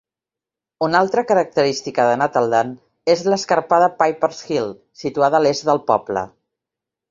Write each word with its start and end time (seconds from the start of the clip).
Una 0.85 1.01
altra 1.03 1.23
característica 1.31 2.05
de 2.07 2.15
Nettleden 2.21 2.73
és 3.15 3.23
l'escarpada 3.29 3.91
Pipers 4.01 4.43
Hill 4.49 4.75
situada 5.05 5.43
a 5.43 5.45
l'est 5.47 5.71
del 5.71 5.85
poble. 5.93 6.27